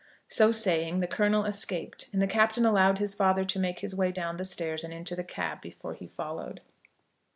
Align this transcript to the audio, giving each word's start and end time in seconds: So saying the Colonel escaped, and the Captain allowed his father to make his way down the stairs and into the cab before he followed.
So 0.27 0.51
saying 0.51 0.99
the 1.01 1.05
Colonel 1.05 1.45
escaped, 1.45 2.09
and 2.11 2.19
the 2.19 2.25
Captain 2.27 2.65
allowed 2.65 2.97
his 2.97 3.13
father 3.13 3.45
to 3.45 3.59
make 3.59 3.81
his 3.81 3.93
way 3.93 4.11
down 4.11 4.37
the 4.37 4.45
stairs 4.45 4.83
and 4.83 4.91
into 4.91 5.15
the 5.15 5.23
cab 5.23 5.61
before 5.61 5.93
he 5.93 6.07
followed. 6.07 6.61